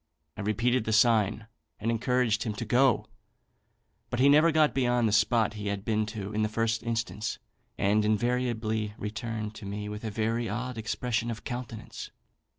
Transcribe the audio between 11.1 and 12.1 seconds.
of countenance.